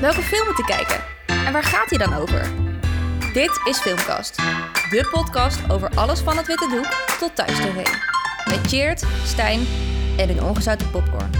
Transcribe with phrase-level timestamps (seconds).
[0.00, 1.00] Welke film moet ik kijken?
[1.26, 2.50] En waar gaat hij dan over?
[3.32, 4.36] Dit is Filmkast,
[4.90, 7.74] de podcast over alles van het witte doek tot thuis tv.
[8.50, 9.60] Met Cheert, Stijn
[10.16, 11.30] en een ongezouten popcorn.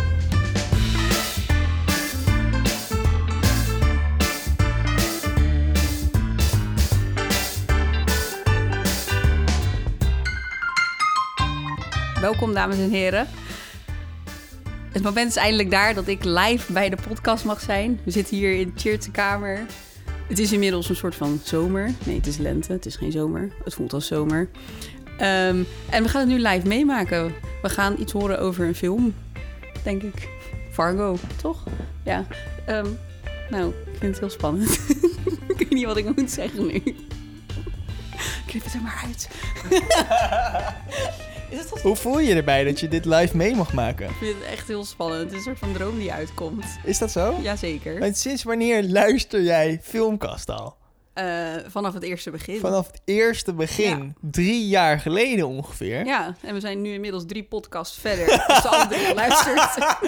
[12.20, 13.28] Welkom, dames en heren.
[14.98, 18.00] Het moment is eindelijk daar dat ik live bij de podcast mag zijn.
[18.04, 19.66] We zitten hier in Cheert's kamer.
[20.26, 21.90] Het is inmiddels een soort van zomer.
[22.04, 22.72] Nee, het is lente.
[22.72, 23.52] Het is geen zomer.
[23.64, 24.48] Het voelt als zomer.
[25.18, 27.34] Ehm, en we gaan het nu live meemaken.
[27.62, 29.14] We gaan iets horen over een film,
[29.82, 30.28] denk ik.
[30.72, 31.64] Fargo, toch?
[32.04, 32.26] Ja.
[32.66, 32.88] Ehm,
[33.50, 34.80] nou, ik vind het heel spannend.
[35.48, 36.82] ik weet niet wat ik moet zeggen nu.
[38.46, 39.28] Knip het er maar uit.
[41.48, 44.08] is Hoe voel je je erbij dat je dit live mee mag maken?
[44.08, 45.22] Ik vind het echt heel spannend.
[45.22, 46.64] Het is een soort van droom die uitkomt.
[46.84, 47.38] Is dat zo?
[47.42, 48.02] Jazeker.
[48.02, 50.76] En sinds wanneer luister jij Filmkast al?
[51.14, 52.60] Uh, vanaf het eerste begin.
[52.60, 53.98] Vanaf het eerste begin.
[53.98, 54.30] Ja.
[54.30, 56.04] Drie jaar geleden ongeveer.
[56.04, 58.44] Ja, en we zijn nu inmiddels drie podcasts verder.
[58.46, 59.98] Als ze alle drie geluisterd.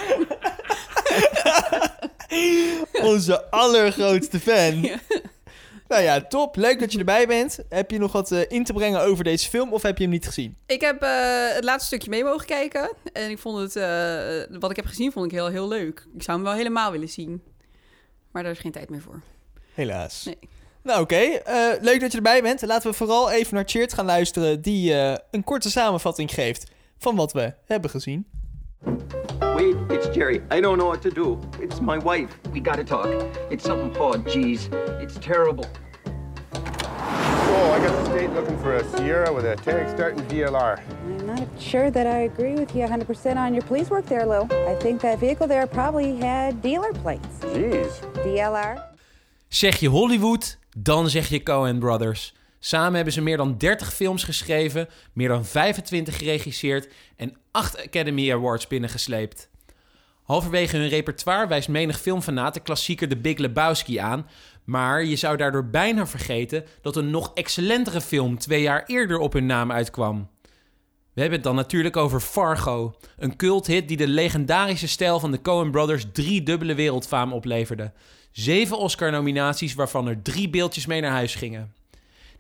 [3.13, 4.81] Onze allergrootste fan.
[4.81, 4.99] Ja.
[5.91, 6.57] Nou ja, top.
[6.57, 7.59] Leuk dat je erbij bent.
[7.69, 10.13] Heb je nog wat uh, in te brengen over deze film of heb je hem
[10.13, 10.57] niet gezien?
[10.67, 12.93] Ik heb uh, het laatste stukje mee mogen kijken.
[13.13, 16.07] En ik vond het, uh, wat ik heb gezien, vond ik heel, heel leuk.
[16.15, 17.43] Ik zou hem wel helemaal willen zien.
[18.33, 19.21] Maar daar is geen tijd meer voor.
[19.75, 20.25] Helaas.
[20.25, 20.39] Nee.
[20.83, 21.79] Nou oké, okay.
[21.81, 22.63] leuk dat je erbij bent.
[22.63, 24.63] Laten we vooral even naar Cheert gaan luisteren...
[24.63, 24.93] die
[25.31, 28.27] een korte samenvatting geeft van wat we hebben gezien.
[29.61, 30.43] Wait, it's Jerry.
[30.51, 31.39] I don't know what to do.
[31.61, 32.31] It's my wife.
[32.53, 33.07] We gotta talk.
[33.51, 34.73] It's something hard, jeez.
[35.03, 35.67] It's terrible.
[36.55, 40.81] Oh, I got the state looking for a Sierra with a tank starting DLR.
[41.05, 44.43] I'm not sure that I agree with you 100% on your police work there, Lou.
[44.67, 47.41] I think that vehicle there probably had dealer plates.
[47.41, 48.01] Jeez.
[48.25, 48.81] DLR.
[49.49, 52.35] Zeg je Hollywood, dan zeg je Coen Brothers.
[52.63, 58.33] Samen hebben ze meer dan 30 films geschreven, meer dan 25 geregisseerd en 8 Academy
[58.33, 59.49] Awards binnengesleept.
[60.23, 64.29] Halverwege hun repertoire wijst menig filmfanaat de klassieker The Big Lebowski aan,
[64.65, 69.33] maar je zou daardoor bijna vergeten dat een nog excellentere film twee jaar eerder op
[69.33, 70.29] hun naam uitkwam.
[71.13, 75.43] We hebben het dan natuurlijk over Fargo, een culthit die de legendarische stijl van de
[75.43, 77.93] Coen Brothers drie dubbele wereldfaam opleverde.
[78.31, 81.80] Zeven Oscar-nominaties waarvan er drie beeldjes mee naar huis gingen.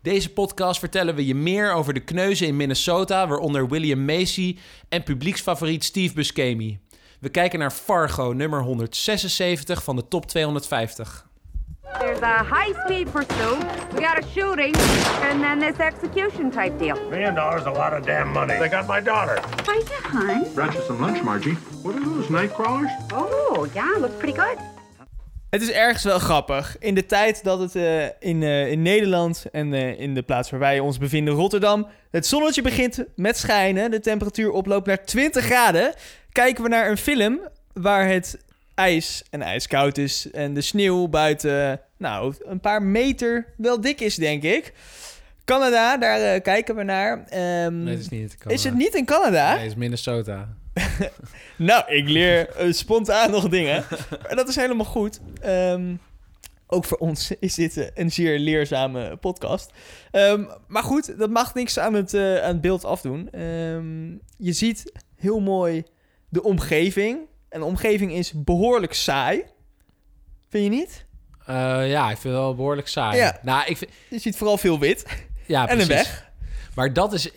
[0.02, 5.02] Deze podcast vertellen we je meer over de kneuzen in Minnesota, waaronder William Macy en
[5.02, 6.78] publieksfavoriet Steve Buscemi.
[7.18, 11.28] We kijken naar Fargo, nummer 176 van de top 250.
[11.98, 14.76] There's a high-speed pursuit, we got a shooting,
[15.22, 17.08] and then this execution type deal.
[17.08, 18.58] Million dollars a lot of damn money.
[18.58, 19.38] They got my daughter.
[19.66, 20.54] Hi, hon.
[20.54, 21.56] Brought you some lunch, Margie.
[21.82, 22.90] What are those, night crawlers?
[23.12, 24.58] Oh, yeah, looks pretty good.
[25.50, 26.76] Het is ergens wel grappig.
[26.78, 30.50] In de tijd dat het uh, in, uh, in Nederland en uh, in de plaats
[30.50, 35.44] waar wij ons bevinden, Rotterdam, het zonnetje begint met schijnen, de temperatuur oploopt naar 20
[35.44, 35.94] graden,
[36.32, 37.40] kijken we naar een film
[37.72, 38.38] waar het
[38.74, 44.14] ijs en ijskoud is en de sneeuw buiten, nou, een paar meter wel dik is,
[44.14, 44.72] denk ik.
[45.44, 47.12] Canada, daar kijken we naar.
[47.64, 48.54] Um, nee, het is niet in Canada.
[48.54, 49.52] Is het niet in Canada?
[49.52, 50.48] Nee, het is Minnesota.
[51.56, 53.84] nou, ik leer uh, spontaan nog dingen.
[54.28, 55.20] En dat is helemaal goed.
[55.44, 56.00] Um,
[56.66, 59.70] ook voor ons is dit een zeer leerzame podcast.
[60.12, 63.40] Um, maar goed, dat mag niks aan het, uh, aan het beeld afdoen.
[63.40, 65.84] Um, je ziet heel mooi
[66.28, 67.18] de omgeving.
[67.48, 69.44] En de omgeving is behoorlijk saai.
[70.48, 71.06] Vind je niet?
[71.40, 73.16] Uh, ja, ik vind het wel behoorlijk saai.
[73.16, 73.38] Ja.
[73.42, 73.90] Nou, ik vind...
[74.08, 75.04] Je ziet vooral veel wit.
[75.46, 75.88] Ja, en precies.
[75.88, 76.29] een weg.
[76.80, 77.30] Maar dat is,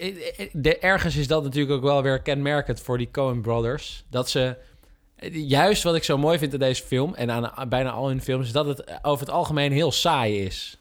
[0.52, 4.04] de, ergens is dat natuurlijk ook wel weer kenmerkend voor die Coen Brothers.
[4.10, 4.58] Dat ze,
[5.32, 8.46] juist wat ik zo mooi vind in deze film en aan bijna al hun films,
[8.46, 10.78] is dat het over het algemeen heel saai is.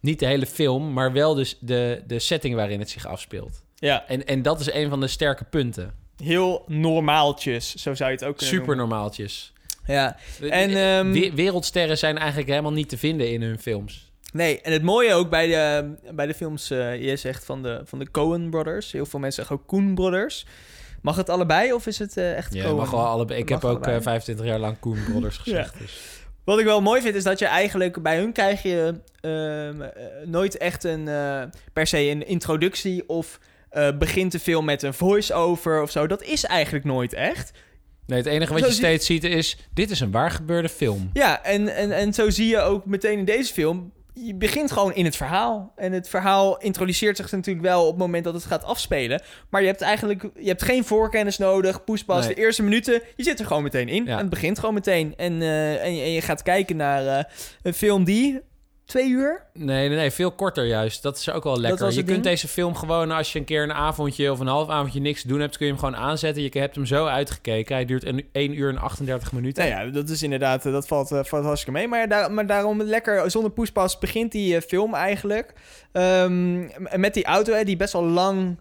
[0.00, 3.62] Niet de hele film, maar wel dus de, de setting waarin het zich afspeelt.
[3.74, 4.06] Ja.
[4.08, 5.94] En, en dat is een van de sterke punten.
[6.22, 9.52] Heel normaaltjes, zo zou je het ook kunnen Super normaaltjes.
[9.86, 10.16] Ja.
[10.40, 14.10] En, um, Wereldsterren zijn eigenlijk helemaal niet te vinden in hun films.
[14.36, 17.80] Nee, en het mooie ook bij de, bij de films, uh, je zegt van de,
[17.84, 18.92] van de Coen Brothers.
[18.92, 20.46] Heel veel mensen zeggen ook Koen Brothers.
[21.02, 22.76] Mag het allebei of is het uh, echt ja, Coen?
[22.76, 23.40] mag wel allebei.
[23.40, 25.72] Ik heb ook uh, 25 jaar lang Koen Brothers gezegd.
[25.72, 25.80] ja.
[25.80, 25.98] dus.
[26.44, 29.86] Wat ik wel mooi vind is dat je eigenlijk bij hun krijg je uh,
[30.24, 31.04] nooit echt een
[31.72, 33.40] per se een introductie of
[33.98, 36.06] begint de film met een voice-over of zo.
[36.06, 37.50] Dat is eigenlijk nooit echt.
[38.06, 39.56] Nee, het enige wat zo je steeds ziet is...
[39.74, 41.10] dit is een waar gebeurde film.
[41.12, 43.92] Ja, en, en, en zo zie je ook meteen in deze film
[44.24, 45.72] je begint gewoon in het verhaal.
[45.76, 49.22] En het verhaal introduceert zich natuurlijk wel op het moment dat het gaat afspelen.
[49.50, 51.84] Maar je hebt eigenlijk je hebt geen voorkennis nodig.
[51.84, 52.34] Poespas, Nee.
[52.34, 54.04] de eerste minuten, je zit er gewoon meteen in.
[54.04, 54.12] Ja.
[54.12, 55.14] En het begint gewoon meteen.
[55.16, 57.24] En, eh, en, je, en je gaat kijken naar eh,
[57.62, 58.40] een film die
[58.86, 59.42] twee uur.
[59.52, 61.02] Nee, nee, nee, veel korter juist.
[61.02, 61.84] Dat is ook wel lekker.
[61.84, 64.68] was Je kunt deze film gewoon, als je een keer een avondje of een half
[64.68, 66.42] avondje niks te doen hebt, kun je hem gewoon aanzetten.
[66.42, 67.74] Je hebt hem zo uitgekeken.
[67.74, 69.68] Hij duurt een 1 uur en 38 minuten.
[69.68, 71.88] Nou ja, dat is inderdaad, eh, dat valt, eh, valt hartstikke mee.
[71.88, 75.52] Maar, daar, maar daarom lekker, zonder poespas begint die eh, film eigenlijk.
[75.92, 76.60] Ehm,
[76.96, 78.56] met die auto hè, die best wel lang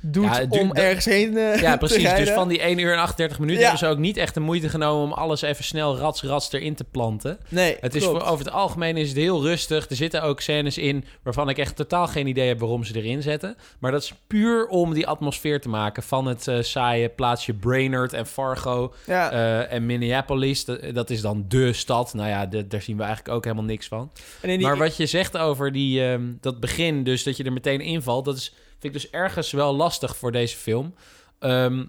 [0.00, 2.14] doet Ja, duurt- om ergens heen eh, Ja, te precies.
[2.14, 3.68] Dus van die 1 uur en 38 minuten Ja.
[3.68, 6.74] hebben ze ook niet echt de moeite genomen om alles even snel rats rats erin
[6.74, 7.38] te planten.
[7.48, 9.88] Nee, Het is voor, over het algemeen is het heel rustig.
[9.90, 13.22] Er zitten ook scènes in waarvan ik echt totaal geen idee heb waarom ze erin
[13.22, 13.56] zetten.
[13.78, 18.12] Maar dat is puur om die atmosfeer te maken van het eh, saaie plaatsje Brainerd
[18.12, 19.30] en Fargo Ja.
[19.30, 20.64] eh, en Minneapolis.
[20.64, 22.14] Dat, dat is dan de stad.
[22.14, 24.10] Nou ja, de- daar zien we eigenlijk ook helemaal niks van.
[24.42, 27.80] Die- Maar wat je zegt over die, ehm, dat begin, dus dat je er meteen
[27.80, 30.94] invalt, dat is, vind ik dus ergens wel lastig voor deze film.
[31.38, 31.84] Ehm,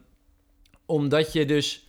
[0.86, 1.88] omdat je dus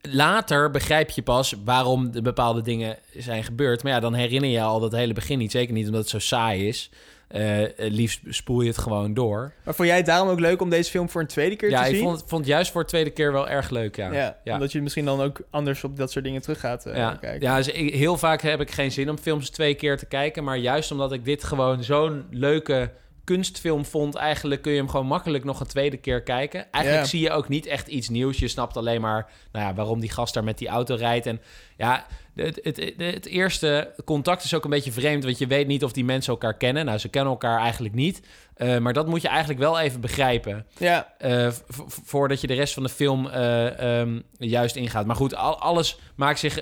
[0.00, 3.82] later begrijp je pas waarom de bepaalde dingen zijn gebeurd.
[3.82, 5.50] Maar ja, dan herinner je al dat hele begin niet.
[5.50, 6.90] Zeker niet omdat het zo saai is.
[7.28, 9.52] Eh, liefst spoel je het gewoon door.
[9.64, 11.82] Maar vond jij het daarom ook leuk om deze film voor een tweede keer Ja,
[11.82, 12.04] te ik zien?
[12.04, 14.12] vond, vond het juist voor de tweede keer wel erg leuk, ja.
[14.12, 14.52] ja, ja.
[14.54, 17.40] omdat je misschien dan ook anders op dat soort dingen terug gaat eh, ja, kijken.
[17.40, 20.44] ja dus ik- heel vaak heb ik geen zin om films twee keer te kijken.
[20.44, 22.90] Maar juist omdat ik dit gewoon zo'n leuke
[23.30, 24.14] kunstfilm vond...
[24.14, 26.72] eigenlijk kun je hem gewoon makkelijk nog een tweede keer kijken.
[26.72, 28.38] Eigenlijk zie je ook niet echt iets nieuws.
[28.38, 31.26] Je snapt alleen maar nou ja, waarom die gast daar met die auto rijdt.
[31.26, 31.40] En
[31.76, 35.24] ja, het, het, het, het eerste contact is ook een beetje vreemd...
[35.24, 36.84] want je weet niet of die mensen elkaar kennen.
[36.84, 38.22] Nou, ze kennen elkaar eigenlijk niet.
[38.54, 40.66] Eh, maar dat moet je eigenlijk wel even begrijpen.
[40.78, 41.14] Ja.
[41.18, 41.50] Eh,
[41.86, 45.06] voordat je de rest van de film eh, ehm, juist ingaat.
[45.06, 46.58] Maar goed, al- alles maakt zich...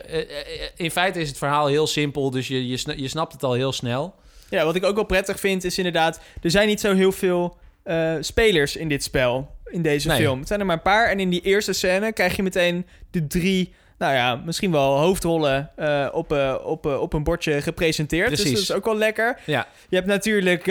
[0.76, 3.52] in feite is het verhaal heel simpel, dus je, je, sna- je snapt het al
[3.52, 4.14] heel snel.
[4.48, 6.20] Ja, wat ik ook wel prettig vind is inderdaad...
[6.42, 10.16] er zijn niet zo heel veel eh, spelers in dit spel, in deze Nee.
[10.20, 10.38] film.
[10.38, 11.08] Het zijn er maar een paar.
[11.08, 13.72] En in die eerste scène krijg je meteen de drie...
[13.98, 18.28] nou ja, misschien wel hoofdrollen eh, op, eh, op, op een bordje gepresenteerd.
[18.30, 19.38] Dus dat is ook wel lekker.
[19.46, 20.64] Ja, Je hebt natuurlijk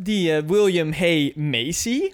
[0.00, 2.10] die William Hay Macy.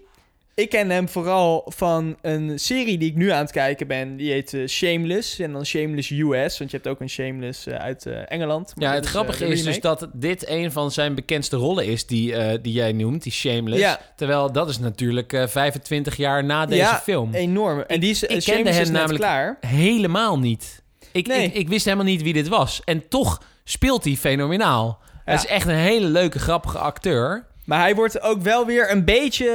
[0.56, 4.16] Ik ken hem vooral van een serie die ik nu aan het kijken ben.
[4.16, 5.38] Die heet eh, Shameless.
[5.38, 6.58] En dan Shameless US.
[6.58, 8.72] Want je hebt ook een Shameless eh, uit eh, Engeland.
[8.76, 12.06] Ja het is, grappige is dus dat dit een van zijn bekendste rollen is...
[12.06, 13.80] die, die jij noemt, die Shameless.
[13.80, 14.00] Ja.
[14.16, 17.34] Terwijl dat is natuurlijk eh, 25 jaar na deze ja, film.
[17.34, 17.80] enorm.
[17.80, 19.56] En die is, ik kende hem namelijk klaar.
[19.66, 20.82] helemaal niet.
[21.12, 21.44] Ik, Nee.
[21.44, 22.80] ik, ik wist helemaal niet wie dit was.
[22.84, 25.02] En toch speelt hij fenomenaal.
[25.24, 27.46] Hij is echt een hele leuke, grappige acteur.
[27.64, 29.48] Maar hij wordt ook wel weer een beetje...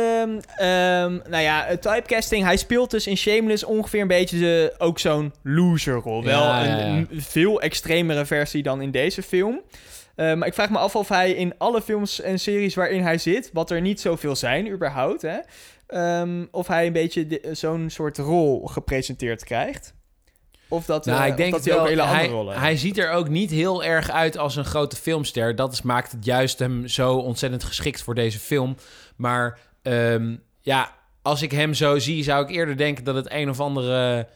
[0.58, 2.44] ehm, nou ja, typecasting.
[2.46, 6.24] Hij speelt dus in Shameless ongeveer een beetje de, ook zo'n loserrol.
[6.24, 6.86] Wel Ja, een, ja, ja.
[6.86, 9.62] een veel extremere versie dan in deze film.
[10.16, 13.18] Eh, maar ik vraag me af of hij in alle films en series waarin hij
[13.18, 13.50] zit...
[13.54, 15.22] wat er niet zoveel zijn überhaupt...
[15.22, 15.38] Hè,
[15.88, 19.94] ehm, of hij een beetje zo'n soort rol gepresenteerd krijgt.
[20.69, 22.98] Of dat, Nou, eh, ik denk dat hij ook hele andere hij, rollen hij ziet
[22.98, 25.56] er ook niet heel erg uit als een grote filmster.
[25.56, 28.75] Dat is, maakt het juist hem zo ontzettend geschikt voor deze film.
[29.16, 33.50] Maar ehm, ja, als ik hem zo zie, zou ik eerder denken dat het een
[33.50, 34.27] of andere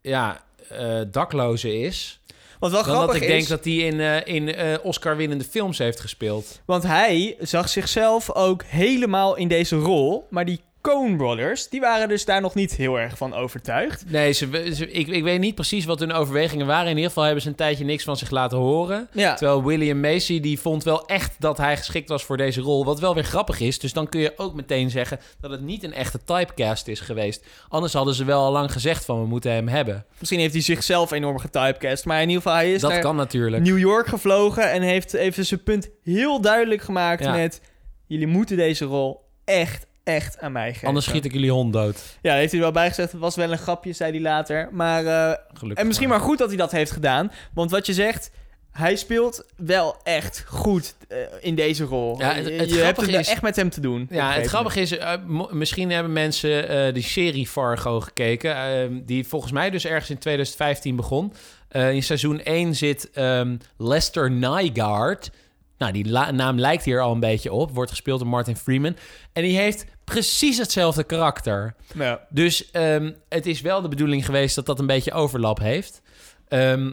[0.00, 2.20] ja, eh, dakloze is.
[2.58, 5.78] Wat wel Dan dat grappig ik denk dat hij in, eh, in eh, Oscar-winnende films
[5.78, 6.60] heeft gespeeld.
[6.64, 10.26] Want hij zag zichzelf ook helemaal in deze rol.
[10.30, 10.60] Maar die
[10.92, 14.04] Coen Brothers, die waren dus daar nog niet heel erg van overtuigd.
[14.10, 16.84] Nee, ze, ze- ik, ik weet niet precies wat hun overwegingen waren.
[16.90, 19.08] In ieder geval hebben ze een tijdje niks van zich laten horen.
[19.12, 19.34] Ja.
[19.34, 22.84] Terwijl William Macy, die vond wel echt dat hij geschikt was voor deze rol.
[22.84, 23.78] Wat wel weer grappig is.
[23.78, 27.44] Dus dan kun je ook meteen zeggen dat het niet een echte typecast is geweest.
[27.68, 30.04] Anders hadden ze wel al lang gezegd van we moeten hem hebben.
[30.18, 32.04] Misschien heeft hij zichzelf enorm getypecast.
[32.04, 33.62] Maar in ieder geval, hij is Dat naar kan natuurlijk.
[33.62, 34.70] New York gevlogen.
[34.70, 37.32] En heeft even zijn punt heel duidelijk gemaakt Ja.
[37.32, 37.60] met...
[38.06, 40.88] Jullie moeten deze rol echt, echt aan mij geven.
[40.88, 42.02] Anders schiet ik jullie hond dood.
[42.22, 43.12] Ja, heeft hij er wel bij gezegd.
[43.12, 44.68] Het was wel een grapje, zei hij later.
[44.72, 45.38] Maar, eh,
[45.74, 47.32] en misschien maar goed dat hij dat heeft gedaan.
[47.54, 48.30] Want wat je zegt,
[48.72, 52.18] hij speelt wel echt goed eh, in deze rol.
[52.18, 54.06] Ja, het- je het je hebt het is- echt met hem te doen.
[54.10, 55.12] Ja, het grappige is, eh,
[55.50, 60.96] misschien hebben mensen de serie Fargo gekeken, eh, die volgens mij dus ergens in 2015
[60.96, 61.32] begon.
[61.70, 65.30] In seizoen 1 zit ehm, Lester Nygaard.
[65.78, 67.70] Nou, die naam lijkt hier al een beetje op.
[67.70, 68.96] Wordt gespeeld door Martin Freeman.
[69.32, 71.74] En die heeft precies hetzelfde karakter.
[71.94, 72.20] Ja.
[72.28, 76.00] Dus ehm, het is wel de bedoeling geweest dat dat een beetje overlap heeft.
[76.48, 76.92] Ehm,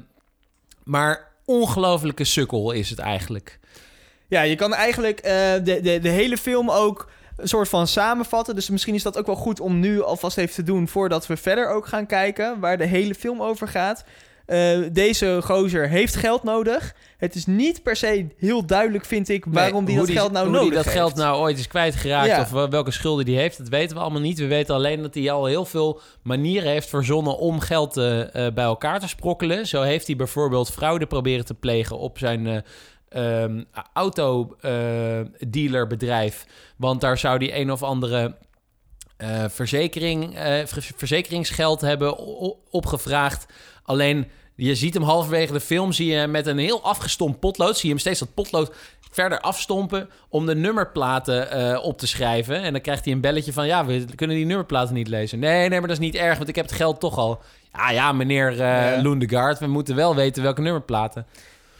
[0.84, 3.60] maar ongelofelijke sukkel is het eigenlijk.
[4.28, 5.32] Ja, je kan eigenlijk eh,
[5.63, 8.56] de, de, de hele film ook een soort van samenvatten.
[8.56, 10.88] Dus misschien is dat ook wel goed om nu alvast even te doen...
[10.88, 14.04] voordat we verder ook gaan kijken waar de hele film over gaat.
[14.46, 16.96] Eh, deze gozer heeft geld nodig.
[17.18, 20.32] Het is niet per se heel duidelijk, vind ik, waarom Nee, die hoe dat geld
[20.32, 20.98] nou hoe nodig die dat heeft.
[20.98, 22.42] geld nou ooit is kwijtgeraakt Ja.
[22.42, 24.40] of wel- welke schulden die heeft, dat weten we allemaal niet.
[24.40, 28.54] We weten alleen dat hij al heel veel manieren heeft verzonnen om geld eh, eh,
[28.54, 29.68] bij elkaar te sprokkelen.
[29.68, 32.58] Zo heeft hij bijvoorbeeld fraude proberen te plegen op zijn eh
[33.10, 36.46] ehm, autodealerbedrijf.
[36.78, 38.36] Want daar zou hij een of andere
[39.48, 40.34] verzekering,
[40.66, 42.18] ver- verzekeringsgeld hebben
[42.72, 43.46] opgevraagd.
[43.84, 47.75] Alleen je ziet hem halverwege de film, zie je hem met een heel afgestompt potlood.
[47.75, 48.72] Zie je hem steeds dat potlood
[49.12, 52.62] verder afstompen om de nummerplaten eh, op te schrijven.
[52.62, 55.40] En dan krijgt hij een belletje van, ja, we kunnen die nummerplaten niet lezen.
[55.40, 57.42] Nee, nee, maar dat is niet erg, want ik heb het geld toch al.
[57.74, 59.02] Ja, ja, meneer eh Ja.
[59.02, 61.25] Loendegaard, we moeten wel weten welke nummerplaten.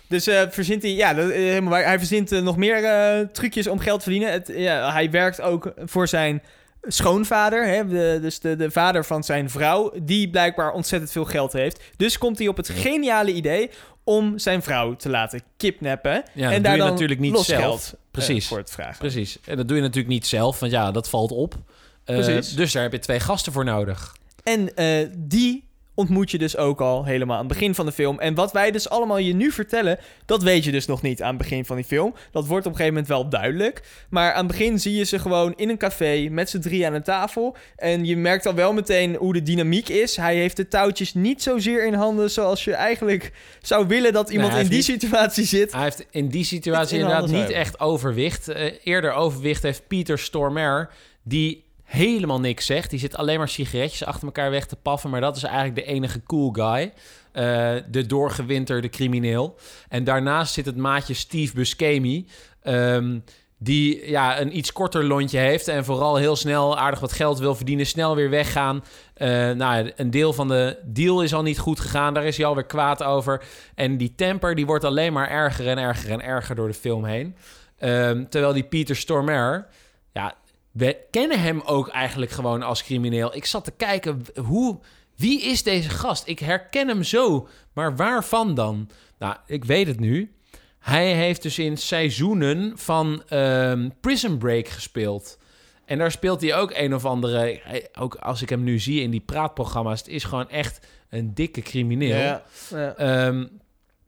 [0.07, 1.83] Dus eh, verzint hij, ja, dat, eh, helemaal waar.
[1.83, 4.31] hij verzint eh, nog meer eh, trucjes om geld te verdienen.
[4.31, 6.41] Het, ja, hij werkt ook voor zijn
[6.87, 11.53] schoonvader, hè, de, dus de, de vader van zijn vrouw, die blijkbaar ontzettend veel geld
[11.53, 11.83] heeft.
[11.97, 13.69] Dus komt hij op het geniale idee
[14.03, 16.23] om zijn vrouw te laten kidnappen.
[16.33, 17.61] Ja, en doe daar je dan natuurlijk niet los zelf.
[17.61, 18.47] geld eh, Precies.
[18.47, 18.97] voor het vragen.
[18.97, 19.39] Precies.
[19.45, 21.55] En dat doe je natuurlijk niet zelf, want ja, dat valt op.
[22.03, 22.25] Eh.
[22.55, 24.15] Dus daar heb je twee gasten voor nodig.
[24.43, 28.19] En eh, die ontmoet je dus ook al helemaal aan het begin van de film.
[28.19, 31.27] En wat wij dus allemaal je nu vertellen, dat weet je dus nog niet aan
[31.29, 32.13] het begin van die film.
[32.31, 33.81] Dat wordt op een gegeven moment wel duidelijk.
[34.09, 36.93] Maar aan het begin zie je ze gewoon in een café met z'n drie aan
[36.93, 37.55] een tafel.
[37.75, 40.15] En je merkt al wel meteen hoe de dynamiek is.
[40.15, 43.31] Hij heeft de touwtjes niet zozeer in handen zoals je eigenlijk
[43.62, 45.71] zou willen dat iemand in die niet- situatie zit.
[45.71, 48.47] Hij heeft in die situatie in inderdaad niet echt overwicht.
[48.47, 50.89] Eh, eerder overwicht heeft Pieter Stormer,
[51.23, 52.89] die helemaal niks zegt.
[52.89, 55.09] Die zit alleen maar sigaretjes achter elkaar weg te paffen.
[55.09, 56.93] Maar dat is eigenlijk de enige cool guy.
[57.31, 59.55] Eh, de doorgewinterde crimineel.
[59.89, 62.27] En daarnaast zit het maatje Steve Buscemi.
[62.62, 63.19] ehm,
[63.57, 67.55] die ja, een iets korter lontje heeft en vooral heel snel aardig wat geld wil
[67.55, 68.83] verdienen, snel weer weggaan.
[69.13, 72.45] Eh, nou, een deel van de deal is al niet goed gegaan, daar is hij
[72.45, 73.43] alweer kwaad over.
[73.75, 77.05] En die temper die wordt alleen maar erger en erger en erger door de film
[77.05, 77.35] heen.
[77.77, 79.65] Ehm, terwijl die Peter Stormare,
[80.13, 80.35] ja,
[80.74, 83.36] we kennen hem ook eigenlijk gewoon als crimineel.
[83.36, 84.80] Ik zat te kijken, hoe,
[85.15, 86.27] wie is deze gast?
[86.27, 88.89] Ik herken hem zo, maar waarvan dan?
[89.20, 90.34] Nou, ik weet het nu.
[90.80, 95.38] Hij heeft dus in seizoenen van ehm, Prison Break gespeeld.
[95.86, 97.62] En daar speelt hij ook een of andere...
[98.00, 100.00] Ook als ik hem nu zie in die praatprogramma's...
[100.00, 102.18] het is gewoon echt een dikke crimineel.
[102.18, 102.96] Ja, ja.
[102.96, 103.46] Ehm,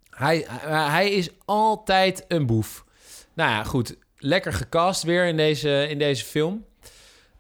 [0.10, 0.46] hij,
[0.90, 2.86] hij is altijd een boef.
[3.34, 3.98] Nou ja, goed.
[4.26, 6.66] Lekker gecast weer in deze, in deze film.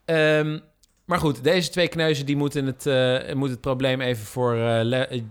[0.05, 0.59] Ehm,
[1.05, 5.01] maar goed, deze twee kneuzen die moeten het, eh, moeten het probleem even voor eh,
[5.01, 5.21] eh,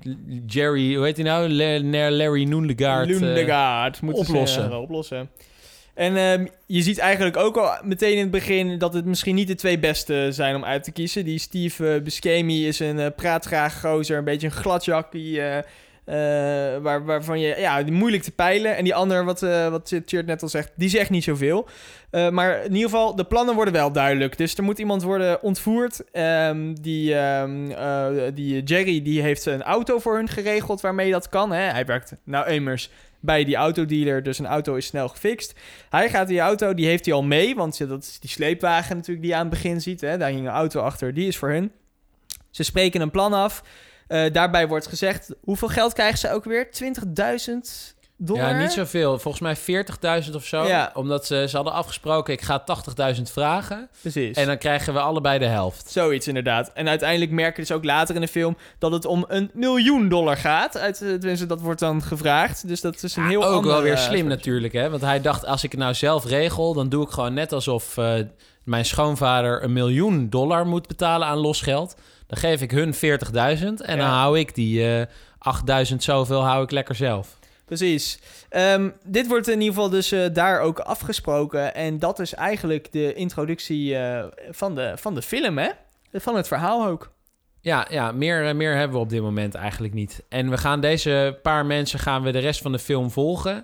[0.46, 0.94] Jerry...
[0.94, 1.48] Hoe heet hij nou?
[1.48, 3.10] Le- Larry Noendegaard.
[3.10, 4.70] eh, Lundegaard moeten ze, oplossen.
[4.70, 5.30] eh, oplossen.
[5.94, 9.48] En ehm, je ziet eigenlijk ook al meteen in het begin dat het misschien niet
[9.48, 11.24] de twee beste zijn om uit te kiezen.
[11.24, 15.58] Die Steve eh, Buscemi is een uh, praatgraag gozer, een beetje een gladjak die, eh,
[15.58, 15.64] eh,
[16.82, 18.76] waar, waarvan je ja, moeilijk te peilen.
[18.76, 21.68] En die ander, wat, eh wat Tjert net al zegt, die zegt niet zoveel.
[22.14, 24.38] Eh, maar in ieder geval, de plannen worden wel duidelijk.
[24.38, 26.10] Dus er moet iemand worden ontvoerd.
[26.12, 31.28] Ehm, die, ehm, eh, die Jerry die heeft een auto voor hun geregeld waarmee dat
[31.28, 31.52] kan.
[31.52, 31.62] Hè?
[31.62, 35.54] Hij werkt nou immers bij die autodealer, dus een auto is snel gefixt.
[35.90, 39.22] Hij gaat die auto, die heeft hij al mee, want dat is die sleepwagen natuurlijk
[39.22, 40.00] die je aan het begin ziet.
[40.00, 40.18] Hè?
[40.18, 41.72] Daar hing een auto achter, die is voor hun.
[42.50, 43.62] Ze spreken een plan af.
[44.06, 46.68] Eh, daarbij wordt gezegd, hoeveel geld krijgen ze ook weer?
[46.70, 48.50] 20.000 dollar?
[48.50, 49.18] Ja, niet zoveel.
[49.18, 49.84] Volgens mij
[50.26, 50.66] 40.000 of zo.
[50.66, 50.90] Ja.
[50.94, 52.64] Omdat ze, ze hadden afgesproken, ik ga
[53.16, 53.88] 80.000 vragen.
[54.00, 54.36] Precies.
[54.36, 55.90] En dan krijgen we allebei de helft.
[55.90, 56.72] Zoiets inderdaad.
[56.72, 60.36] En uiteindelijk merken dus ook later in de film dat het om een miljoen dollar
[60.36, 60.78] gaat.
[60.78, 62.68] Uit, eh, tenminste, dat wordt dan gevraagd.
[62.68, 64.90] Dus dat is een heel Ook ander, wel weer eh, slim natuurlijk, hè?
[64.90, 66.74] Want hij dacht, als ik het nou zelf regel...
[66.74, 67.96] dan doe ik gewoon net alsof
[68.64, 71.94] mijn schoonvader een miljoen dollar moet betalen aan losgeld.
[72.34, 73.00] Dan geef ik hun 40.000
[73.76, 75.06] en dan hou ik die eh
[75.90, 77.38] 8.000 zoveel hou ik lekker zelf.
[77.64, 78.18] Precies.
[78.48, 81.74] Ehm, dit wordt in ieder geval dus eh, daar ook afgesproken.
[81.74, 85.68] En dat is eigenlijk de introductie eh, van, de, van de film, hè?
[86.12, 87.12] Van het verhaal ook.
[87.60, 90.22] Ja, ja meer, meer hebben we op dit moment eigenlijk niet.
[90.28, 93.54] En we gaan deze paar mensen gaan we de rest van de film volgen.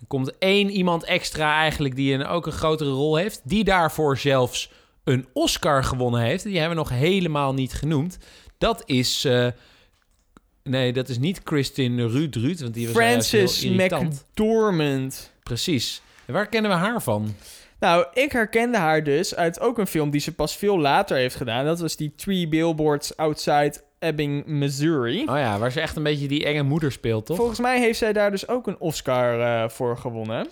[0.00, 3.40] Er komt één iemand extra eigenlijk die een, ook een grotere rol heeft.
[3.44, 4.70] Die daarvoor zelfs
[5.06, 6.44] een Oscar gewonnen heeft.
[6.44, 8.18] Die hebben we nog helemaal niet genoemd.
[8.58, 9.24] Dat is...
[9.24, 9.46] eh,
[10.62, 14.24] nee, dat is niet Kristin Rudrut, want die was heel irritant.
[14.30, 15.32] McDormand.
[15.42, 16.02] Precies.
[16.26, 17.34] En waar kennen we haar van?
[17.80, 21.34] Nou, ik herkende haar dus uit ook een film die ze pas veel later heeft
[21.34, 21.64] gedaan.
[21.64, 25.20] Dat was die Three Billboards Outside Ebbing, Missouri.
[25.20, 27.36] Oh ja, waar ze echt een beetje die enge moeder speelt, toch?
[27.36, 30.48] Volgens mij heeft zij daar dus ook een Oscar eh, voor gewonnen.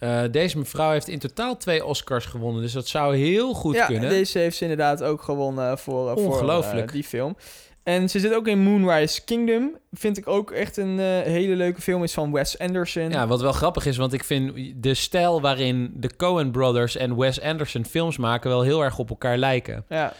[0.00, 3.86] Eh, deze mevrouw heeft in totaal twee Oscars gewonnen, dus dat zou heel goed ja,
[3.86, 4.08] kunnen.
[4.08, 6.86] deze heeft ze inderdaad ook gewonnen voor, eh, voor Ongelooflijk.
[6.86, 7.36] eh, die film.
[7.82, 9.76] En ze zit ook in Moonrise Kingdom.
[9.92, 12.02] Vind ik ook echt een hele leuke film.
[12.02, 13.10] Is van Wes Anderson.
[13.10, 14.52] Ja, wat wel grappig is, want ik vind
[14.82, 19.10] de stijl waarin de Coen Brothers en Wes Anderson films maken wel heel erg op
[19.10, 19.84] elkaar lijken.
[19.88, 20.12] Ja.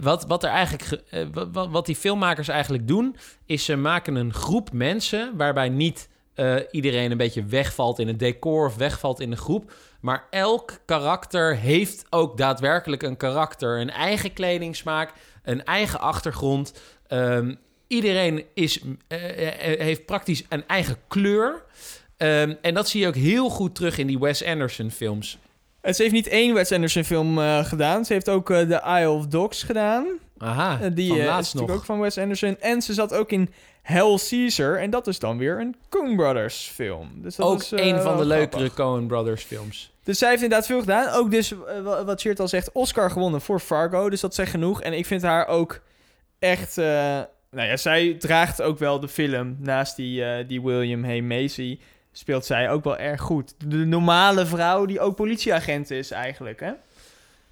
[0.00, 4.14] Wat, wat, er eigenlijk, ge- wa- wa- wat die filmmakers eigenlijk doen, is ze maken
[4.14, 9.20] een groep mensen waarbij niet eh, iedereen een beetje wegvalt in het decor of wegvalt
[9.20, 9.72] in de groep.
[10.00, 15.12] Maar elk karakter heeft ook daadwerkelijk een karakter, een eigen kledingsmaak,
[15.42, 16.72] een eigen achtergrond.
[17.06, 17.54] Ehm,
[17.86, 21.62] iedereen is, eh, eh, heeft praktisch een eigen kleur.
[22.16, 25.38] Ehm, en dat zie je ook heel goed terug in die Wes Anderson films.
[25.80, 28.04] En ze heeft niet één Wes Anderson film gedaan.
[28.04, 30.06] Ze heeft ook The Isle of Dogs gedaan.
[30.38, 31.36] Aha, die van is nog.
[31.36, 32.56] natuurlijk ook van Wes Anderson.
[32.60, 33.50] En ze zat ook in
[33.82, 34.76] Hell Caesar.
[34.78, 37.10] En dat is dan weer een Coen Brothers film.
[37.22, 38.70] Dus dat ook is, eh, een van de leukere.
[38.74, 39.92] Coen Brothers films.
[40.04, 41.14] Dus zij heeft inderdaad veel gedaan.
[41.14, 44.10] Ook dus, eh, wa- wat Cheert al zegt, Oscar gewonnen voor Fargo.
[44.10, 44.82] Dus dat zegt genoeg.
[44.82, 45.80] En ik vind haar ook
[46.38, 46.78] echt...
[46.78, 46.84] eh,
[47.50, 49.56] nou ja, zij draagt ook wel de film.
[49.60, 51.78] Naast die, eh, die William Hay Macy
[52.12, 53.54] speelt zij ook wel erg goed.
[53.66, 56.72] De normale vrouw die ook politieagent is eigenlijk, hè?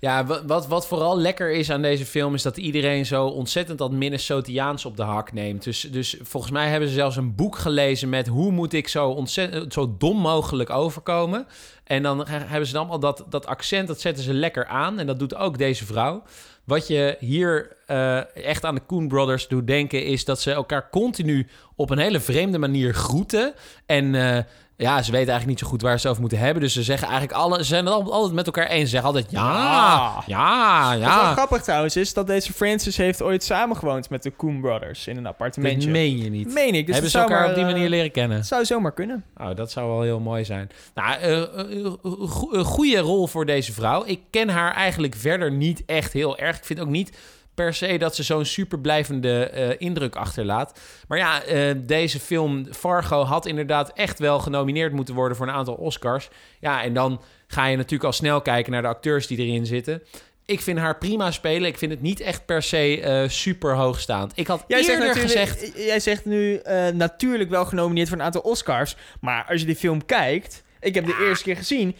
[0.01, 2.35] Ja, wa- wat, wat vooral lekker is aan deze film...
[2.35, 5.65] is dat iedereen zo ontzettend dat Minnesotiaans op de hak neemt.
[5.65, 8.09] Dus, dus volgens mij hebben ze zelfs een boek gelezen...
[8.09, 11.47] met hoe moet ik zo, ontzettend, zo dom mogelijk overkomen.
[11.85, 13.89] En dan he- hebben ze dan allemaal dat, dat accent...
[13.89, 14.99] dat zetten ze lekker aan.
[14.99, 16.23] En dat doet ook deze vrouw.
[16.65, 20.05] Wat je hier eh, echt aan de Coen Brothers doet denken...
[20.05, 23.55] is dat ze elkaar continu op een hele vreemde manier groeten.
[23.87, 24.15] En...
[24.15, 24.39] eh,
[24.81, 26.63] ja, ze weten eigenlijk niet zo goed waar ze het over moeten hebben.
[26.63, 28.83] Dus ze zeggen eigenlijk alle, ze zijn het al- altijd met elkaar eens.
[28.83, 30.23] Ze zeggen altijd ja, Ja.
[30.27, 31.33] ja, Wat wel ja.
[31.33, 35.23] grappig trouwens is dat deze Francis heeft ooit samengewoond met de Coen Brothers in een
[35.23, 35.91] Dat appartementje.
[35.91, 36.53] meen je niet.
[36.55, 36.85] Meen ik.
[36.87, 38.37] Dus hebben ze dat elkaar maar, op die eh, manier leren kennen?
[38.37, 39.25] Het zou zomaar kunnen.
[39.37, 40.71] Oh, dat zou wel heel mooi zijn.
[40.95, 41.47] Nou, eh, eh,
[41.87, 41.93] eh,
[42.31, 44.03] go- een goede rol voor deze vrouw.
[44.07, 46.57] Ik ken haar eigenlijk verder niet echt heel erg.
[46.57, 47.17] Ik vind ook niet
[47.55, 50.81] per se dat ze zo'n super blijvende eh, indruk achterlaat.
[51.09, 55.55] Maar ja, eh, deze film Fargo had inderdaad echt wel genomineerd moeten worden voor een
[55.55, 56.29] aantal Oscars.
[56.61, 60.03] Ja, en dan ga je natuurlijk al snel kijken naar de acteurs die erin zitten.
[60.47, 61.69] Ik vind haar prima spelen.
[61.69, 64.33] Ik vind het niet echt per se eh, super hoogstaand.
[64.35, 65.85] Ik had Jij zegt, eerder natuurlijk, gezegd...
[65.87, 66.61] jij zegt nu
[66.93, 68.97] natuurlijk wel genomineerd voor een aantal Oscars.
[69.21, 71.97] Maar als je die film kijkt, ik heb de eerste keer gezien.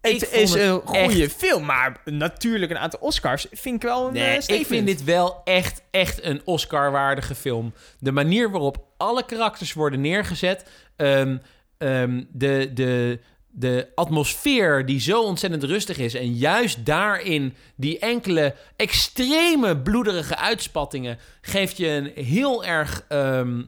[0.00, 4.08] Ik Het is een goede echt- film, maar natuurlijk een aantal Oscars vind ik wel
[4.08, 4.66] een eh, Nee, ik statement.
[4.66, 7.74] vind dit wel echt, echt een Oscar-waardige film.
[7.98, 10.64] De manier waarop alle karakters worden neergezet...
[10.96, 11.36] ehm,
[11.78, 16.14] ehm, de, de, de atmosfeer die zo ontzettend rustig is...
[16.14, 21.18] en juist daarin die enkele extreme bloederige uitspattingen...
[21.40, 23.62] geeft je een heel erg ehm,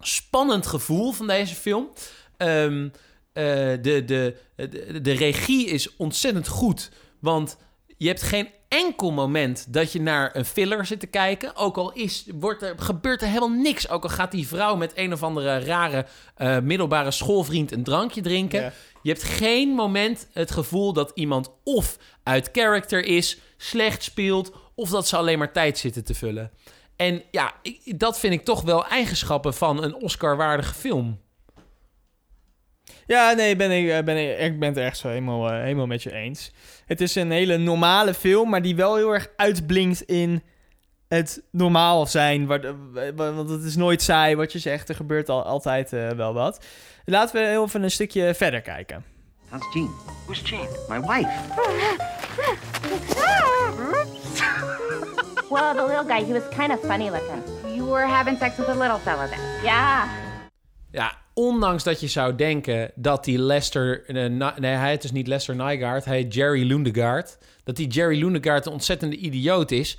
[0.00, 1.88] spannend gevoel van deze film.
[2.36, 3.00] Ehm, eh,
[3.42, 6.90] de, de, de, de regie is ontzettend goed.
[7.20, 7.56] Want
[7.96, 11.56] je hebt geen enkel moment dat je naar een filler zit te kijken.
[11.56, 13.88] Ook al is, wordt er, gebeurt er helemaal niks.
[13.88, 18.20] Ook al gaat die vrouw met een of andere rare eh, middelbare schoolvriend een drankje
[18.20, 18.60] drinken.
[18.62, 18.72] Ja.
[19.02, 24.88] Je hebt geen moment het gevoel dat iemand of uit character is, slecht speelt, of
[24.90, 26.50] dat ze alleen maar tijd zitten te vullen.
[26.96, 31.20] En ja, ik- dat vind ik toch wel eigenschappen van een Oscar-waardige film.
[33.06, 35.86] Ja, nee, ben ik, eh, ben ik, ik ben het echt zo helemaal, eh, helemaal
[35.86, 36.52] met je eens.
[36.86, 40.42] Het is een hele normale film, maar die wel heel erg uitblinkt in
[41.08, 42.46] het normaal zijn.
[42.46, 42.60] wa-
[43.14, 44.88] Want het is nooit saai wat je zegt.
[44.88, 46.64] Er gebeurt al, altijd eh, wel wat.
[47.04, 49.04] Laten we heel even een stukje verder kijken.
[49.48, 49.90] How's Jean?
[50.24, 50.68] Who's Jean?
[50.88, 51.30] My wife.
[55.50, 57.42] Well, the little guy, he was kind of funny looking.
[57.76, 59.38] You were having sex with a little fella then?
[59.62, 60.08] Yeah.
[60.90, 64.04] Ja, ondanks dat je zou denken dat die Lester...
[64.06, 64.14] eh,
[64.58, 66.04] nee, hij heet dus niet Lester Nygaard.
[66.04, 67.38] Hij heet Jerry Lundegaard.
[67.64, 69.98] Dat die Jerry Lundegaard een ontzettende idioot is...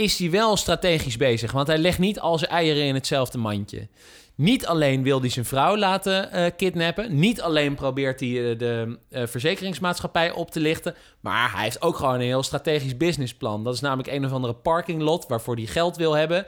[0.00, 1.52] is hij wel strategisch bezig.
[1.52, 3.88] Want hij legt niet al zijn eieren in hetzelfde mandje.
[4.34, 7.18] Niet alleen wil hij zijn vrouw laten eh, kidnappen.
[7.18, 10.94] Niet alleen probeert hij eh, de eh, verzekeringsmaatschappij op te lichten.
[11.20, 13.64] Maar hij heeft ook gewoon een heel strategisch businessplan.
[13.64, 16.46] Dat is namelijk een of andere parking lot waarvoor hij geld wil hebben.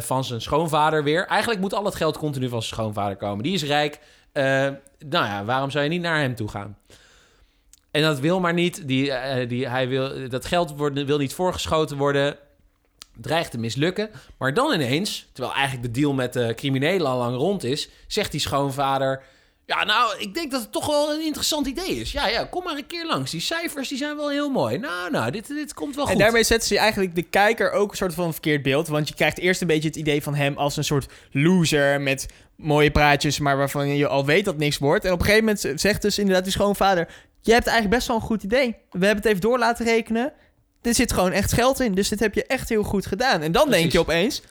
[0.00, 1.26] van zijn schoonvader weer.
[1.26, 3.42] Eigenlijk moet al het geld continu van zijn schoonvader komen.
[3.42, 4.00] Die is rijk.
[4.32, 6.76] Nou ja, waarom zou je niet naar hem toe gaan?
[7.90, 8.88] En dat wil maar niet.
[8.88, 9.12] Die,
[9.46, 12.36] die, hij wil, dat geld wordt, wil niet voorgeschoten worden.
[13.16, 14.10] Dreigt te mislukken.
[14.38, 18.30] Maar dan ineens, terwijl eigenlijk de deal met de criminelen al lang rond is, zegt
[18.30, 19.22] die schoonvader.
[19.70, 22.12] Ja, nou, ik denk dat het toch wel een interessant idee is.
[22.12, 23.30] Ja, ja, kom maar een keer langs.
[23.30, 24.78] Die cijfers die zijn wel heel mooi.
[24.78, 26.12] Nou, nou, dit, dit komt wel goed.
[26.12, 28.88] En daarmee zetten ze eigenlijk de kijker ook een soort van verkeerd beeld.
[28.88, 32.26] Want je krijgt eerst een beetje het idee van hem als een soort loser met
[32.56, 35.04] mooie praatjes, maar waarvan je al weet dat niks wordt.
[35.04, 37.08] En op een gegeven moment zegt dus inderdaad die schoonvader:
[37.40, 38.76] Je hebt eigenlijk best wel een goed idee.
[38.90, 40.32] We hebben het even door laten rekenen.
[40.82, 43.40] Er zit gewoon echt geld in, dus dit heb je echt heel goed gedaan.
[43.40, 44.42] En dan denk je opeens: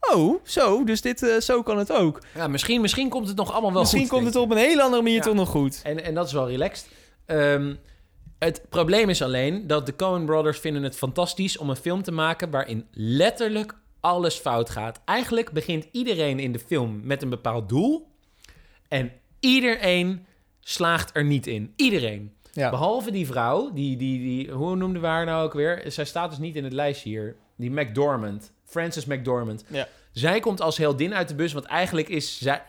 [0.00, 2.22] oh, zo, dus dit, eh, zo kan het ook.
[2.34, 4.10] Ja, misschien, misschien komt het nog allemaal wel Misschien goed.
[4.10, 5.22] komt denk het op een hele andere manier Ja.
[5.24, 5.80] toch nog goed.
[5.82, 6.88] En, en dat is wel relaxed.
[7.26, 7.74] Ehm,
[8.38, 12.12] het probleem is alleen dat de Coen Brothers vinden het fantastisch om een film te
[12.12, 15.00] maken waarin letterlijk alles fout gaat.
[15.04, 18.08] Eigenlijk begint iedereen in de film met een bepaald doel
[18.88, 20.26] en iedereen
[20.60, 21.72] slaagt er niet in.
[21.76, 22.32] Iedereen.
[22.52, 22.70] Ja.
[22.70, 25.82] Behalve die vrouw, die, die, die, hoe noemden we haar nou ook weer?
[25.86, 27.36] Zij staat dus niet in het lijstje hier.
[27.56, 29.64] Die McDormand, Frances McDormand.
[29.68, 29.88] Ja.
[30.12, 32.62] Zij komt als heldin uit de bus, want eigenlijk is zij,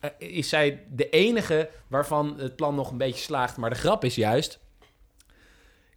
[0.00, 3.56] eh, is zij de enige waarvan het plan nog een beetje slaagt.
[3.56, 4.58] Maar de grap is juist,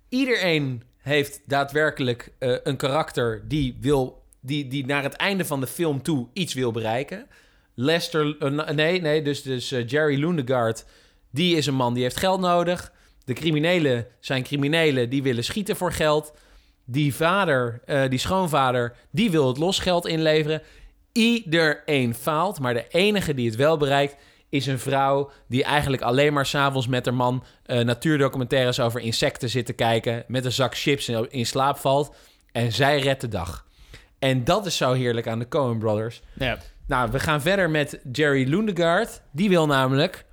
[0.10, 5.68] iedereen heeft daadwerkelijk eh, een karakter die, wil, die, die naar het einde van de
[5.68, 7.28] film toe iets wil bereiken.
[7.74, 10.86] Lester, eh, nee, nee, dus, dus Jerry Lundegaard,
[11.32, 12.94] die is een man die heeft geld nodig.
[13.26, 16.34] De criminelen zijn criminelen, die willen schieten voor geld.
[16.86, 20.62] Die vader, eh, die schoonvader, die wil het losgeld inleveren.
[21.12, 24.16] Iedereen faalt, maar de enige die het wel bereikt
[24.50, 29.50] is een vrouw die eigenlijk alleen maar s'avonds met haar man eh, natuurdocumentaires over insecten
[29.50, 32.16] zit te kijken, met een zak chips in, in slaap valt
[32.52, 33.66] en zij redt de dag.
[34.20, 36.22] En dat is zo heerlijk aan de Coen Brothers.
[36.34, 36.58] Ja.
[36.88, 39.22] Nou, we gaan verder met Jerry Lundegaard.
[39.32, 40.25] Die wil namelijk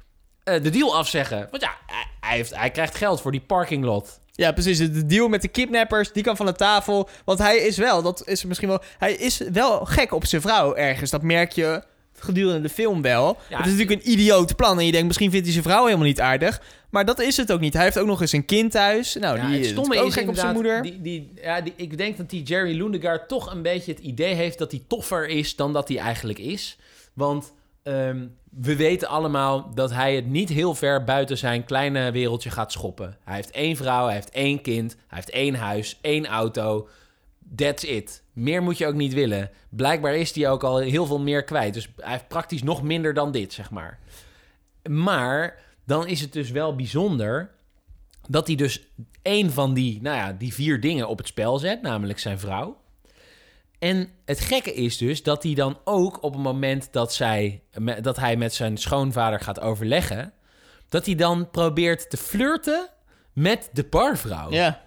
[0.44, 1.48] de deal afzeggen.
[1.50, 1.76] Want ja,
[2.20, 4.20] hij, heeft, hij krijgt geld voor die parking lot.
[4.32, 4.78] Ja, precies.
[4.78, 7.08] De deal met de kidnappers, die kan van de tafel.
[7.24, 8.82] Want hij is wel, dat is misschien wel...
[8.98, 11.10] Hij is wel gek op zijn vrouw ergens.
[11.10, 11.82] Dat merk je
[12.18, 13.38] gedurende de film wel.
[13.48, 14.78] Ja, het is natuurlijk een idioot plan.
[14.78, 16.60] En je denkt, misschien vindt hij zijn vrouw helemaal niet aardig.
[16.90, 17.74] Maar dat is het ook niet.
[17.74, 19.14] Hij heeft ook nog eens een kind thuis.
[19.14, 20.82] Nou, Ja, die het is ook is gek op zijn moeder.
[20.82, 24.34] Die, die, ja, die, ik denk dat die Jerry Lundegaard toch een beetje het idee
[24.34, 26.76] heeft dat hij toffer is dan dat hij eigenlijk is.
[27.12, 32.50] Want ehm, we weten allemaal dat hij het niet heel ver buiten zijn kleine wereldje
[32.50, 33.16] gaat schoppen.
[33.24, 36.88] Hij heeft één vrouw, hij heeft één kind, hij heeft één huis, één auto.
[37.56, 38.22] That's it.
[38.32, 39.50] Meer moet je ook niet willen.
[39.68, 41.74] Blijkbaar is hij ook al heel veel meer kwijt.
[41.74, 43.98] Dus hij heeft praktisch nog minder dan dit, zeg maar.
[44.90, 47.50] Maar dan is het dus wel bijzonder
[48.28, 48.82] dat hij dus
[49.22, 52.81] één van die, nou ja, die vier dingen op het spel zet, namelijk zijn vrouw.
[53.82, 57.62] En het gekke is dus dat hij dan ook op het moment dat, zij,
[58.00, 60.32] dat hij met zijn schoonvader gaat overleggen,
[60.88, 62.88] dat hij dan probeert te flirten
[63.32, 64.50] met de barvrouw.
[64.50, 64.82] Ja.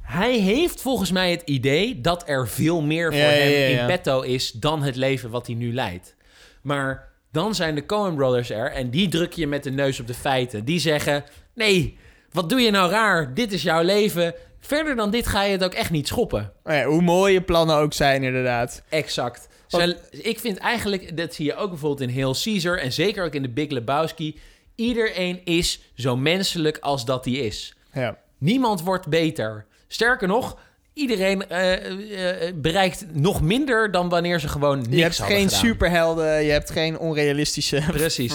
[0.00, 3.86] Hij heeft volgens mij het idee dat er veel meer voor Ja, hem ja, in
[3.86, 6.16] petto is dan het leven wat hij nu leidt.
[6.62, 10.06] Maar dan zijn de Coen Brothers er en die druk je met de neus op
[10.06, 10.64] de feiten.
[10.64, 11.24] Die zeggen:
[11.54, 11.98] Nee,
[12.30, 13.34] wat doe je nou raar?
[13.34, 14.34] Dit is jouw leven.
[14.60, 16.52] Verder dan dit ga je het ook echt niet schoppen.
[16.64, 18.82] Ja, hoe mooi je plannen ook zijn, inderdaad.
[18.88, 19.48] Exact.
[19.66, 23.34] Zij- ik vind eigenlijk, dat zie je ook bijvoorbeeld in Hail Caesar en zeker ook
[23.34, 24.38] in de Big Lebowski.
[24.74, 27.74] Iedereen is zo menselijk als dat hij is.
[27.92, 28.18] Ja.
[28.38, 29.66] Niemand wordt beter.
[29.88, 30.58] Sterker nog,
[31.00, 35.42] iedereen eh, eh, eh, bereikt nog minder dan wanneer ze gewoon niks Je hebt geen
[35.42, 35.58] gedaan.
[35.58, 38.32] superhelden, je hebt geen onrealistische Precies.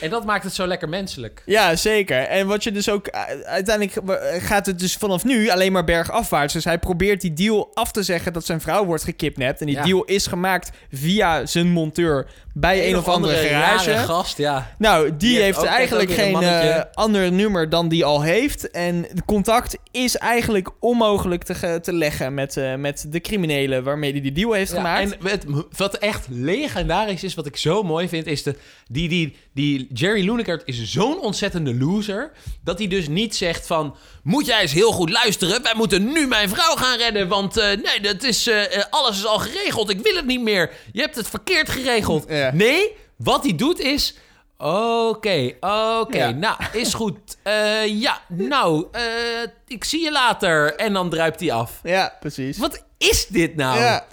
[0.00, 1.42] En dat maakt het zo lekker menselijk.
[1.46, 2.18] Ja, zeker.
[2.18, 3.08] En wat je dus ook...
[3.44, 6.52] Uiteindelijk gaat het dus vanaf nu alleen maar bergafwaarts.
[6.52, 9.60] Dus hij probeert die deal af te zeggen dat zijn vrouw wordt gekidnapt.
[9.60, 9.82] En die Ja.
[9.82, 13.92] deal is gemaakt via zijn monteur bij een, of andere, garage.
[13.92, 14.70] rare gast, ja.
[14.78, 16.36] Nou, die, heeft eigenlijk geen
[16.92, 18.70] ander nummer dan die al heeft.
[18.70, 24.12] En het contact is eigenlijk onmogelijk te, te leggen met, eh, met de criminelen waarmee
[24.12, 25.16] hij die deal heeft Ja, gemaakt.
[25.18, 25.44] en het,
[25.76, 28.54] wat echt legendarisch is, wat ik zo mooi vind, is de,
[28.88, 32.32] die, die, die Jerry Lundegaard is zo'n ontzettende loser,
[32.64, 36.26] dat hij dus niet zegt van, moet jij eens heel goed luisteren, wij moeten nu
[36.26, 40.00] mijn vrouw gaan redden, want eh, nee, dat is, eh, alles is al geregeld, ik
[40.00, 42.24] wil het niet meer, je hebt het verkeerd geregeld.
[42.28, 42.50] Ja.
[42.54, 44.14] Nee, wat hij doet is,
[44.58, 46.30] oké, oké, Ja.
[46.30, 49.02] nou, is goed, Eh, ja, nou, eh,
[49.66, 51.80] ik zie je later, en dan druipt hij af.
[51.82, 52.58] Ja, precies.
[52.58, 53.78] Wat is dit nou?
[53.78, 54.04] Ja.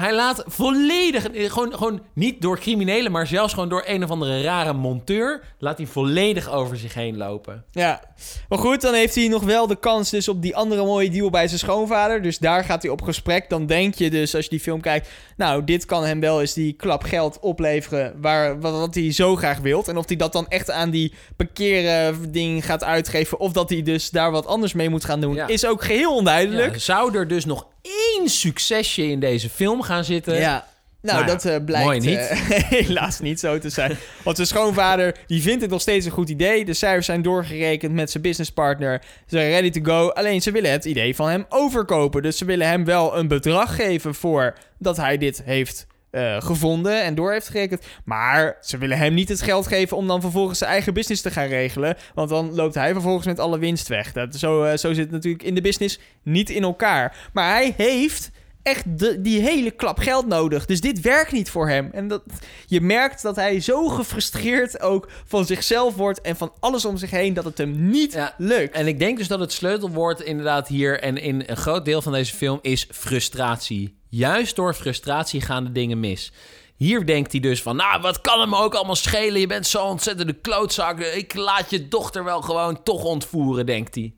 [0.00, 4.10] Hij laat volledig, eh, gewoon, gewoon niet door criminelen, maar zelfs gewoon door een of
[4.10, 7.64] andere rare monteur, laat hij volledig over zich heen lopen.
[7.70, 8.00] Ja,
[8.48, 11.30] maar goed, dan heeft hij nog wel de kans dus op die andere mooie deal
[11.30, 12.22] bij zijn schoonvader.
[12.22, 13.48] Dus daar gaat hij op gesprek.
[13.48, 15.08] Dan denk je dus, als je die film kijkt...
[15.36, 18.14] nou, dit kan hem wel eens die klap geld opleveren...
[18.20, 19.88] Waar, wat, wat hij zo graag wilt.
[19.88, 23.40] En of hij dat dan echt aan die parkeren ding gaat uitgeven...
[23.40, 25.34] of dat hij dus daar wat anders mee moet gaan doen...
[25.34, 25.46] Ja.
[25.46, 26.72] is ook geheel onduidelijk.
[26.72, 30.34] Ja, zou er dus nog één succesje in deze film gaan zitten?
[30.34, 30.68] Ja.
[31.02, 32.16] Nou, Nou ja, dat eh, blijkt niet.
[32.18, 32.48] eh,
[32.86, 33.96] helaas niet zo te zijn.
[34.24, 36.64] Want zijn schoonvader die vindt het nog steeds een goed idee.
[36.64, 39.00] De cijfers zijn doorgerekend met zijn businesspartner.
[39.02, 40.08] Ze zijn ready to go.
[40.08, 42.22] Alleen ze willen het idee van hem overkopen.
[42.22, 47.02] Dus ze willen hem wel een bedrag geven voor dat hij dit heeft eh, gevonden
[47.02, 47.86] en door heeft gerekend.
[48.04, 51.30] Maar ze willen hem niet het geld geven om dan vervolgens zijn eigen business te
[51.30, 51.96] gaan regelen.
[52.14, 54.12] Want dan loopt hij vervolgens met alle winst weg.
[54.12, 57.28] Dat, zo, eh, zo zit het natuurlijk in de business niet in elkaar.
[57.32, 58.30] Maar hij heeft
[58.62, 60.66] echt de, die hele klap geld nodig.
[60.66, 61.88] Dus dit werkt niet voor hem.
[61.92, 62.22] En dat,
[62.66, 67.10] je merkt dat hij zo gefrustreerd ook van zichzelf wordt en van alles om zich
[67.10, 68.34] heen dat het hem niet Ja.
[68.38, 68.74] lukt.
[68.74, 72.12] En ik denk dus dat het sleutelwoord inderdaad hier en in een groot deel van
[72.12, 73.98] deze film is frustratie.
[74.08, 76.32] Juist door frustratie gaan de dingen mis.
[76.76, 79.40] Hier denkt hij dus van, nou, wat kan hem ook allemaal schelen?
[79.40, 81.00] Je bent zo ontzettende klootzak.
[81.00, 84.12] Ik laat je dochter wel gewoon toch ontvoeren, denkt hij.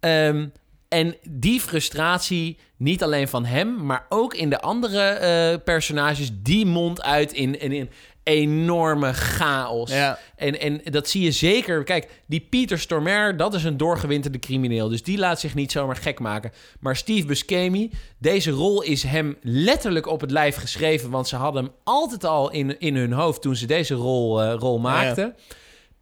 [0.00, 0.46] Ehm,
[0.92, 6.66] en die frustratie, niet alleen van hem, maar ook in de andere eh, personages, die
[6.66, 7.90] mondt uit in, in, in
[8.22, 9.92] enorme chaos.
[9.92, 10.18] Ja.
[10.36, 11.84] En, en dat zie je zeker.
[11.84, 14.88] Kijk, die Pieter Stormer, dat is een doorgewinterde crimineel.
[14.88, 16.52] Dus die laat zich niet zomaar gek maken.
[16.80, 21.10] Maar Steve Buscemi, deze rol is hem letterlijk op het lijf geschreven.
[21.10, 24.54] Want ze hadden hem altijd al in, in hun hoofd toen ze deze rol, eh,
[24.58, 25.34] rol maakten.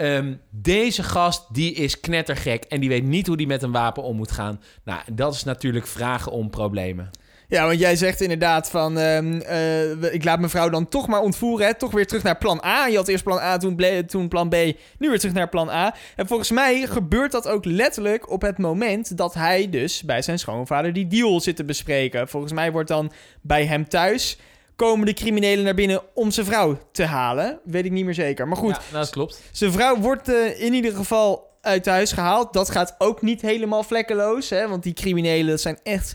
[0.01, 2.65] Ehm, deze gast, die is knettergek.
[2.65, 4.61] En die weet niet hoe die met een wapen om moet gaan.
[4.85, 7.11] Nou, dat is natuurlijk vragen om problemen.
[7.49, 8.99] Ja, want jij zegt inderdaad van...
[8.99, 11.67] ehm, eh, ik laat mijn vrouw dan toch maar ontvoeren.
[11.67, 11.75] Hè?
[11.75, 12.87] Toch weer terug naar plan A.
[12.87, 14.55] Je had eerst plan A, toen, toen plan B.
[14.99, 15.95] Nu weer terug naar plan A.
[16.17, 19.17] En volgens mij gebeurt dat ook letterlijk op het moment...
[19.17, 22.29] dat hij dus bij zijn schoonvader die deal zit te bespreken.
[22.29, 24.39] Volgens mij wordt dan bij hem thuis...
[24.87, 27.61] komen de criminelen naar binnen om zijn vrouw te halen.
[27.65, 28.49] Weet ik niet meer zeker.
[28.49, 29.41] Maar goed, Ja, nou, dat klopt.
[29.53, 32.53] zijn vrouw wordt eh, in ieder geval uit huis gehaald.
[32.53, 34.51] Dat gaat ook niet helemaal vlekkeloos.
[34.51, 34.69] Hè?
[34.69, 36.15] Want die criminelen dat zijn echt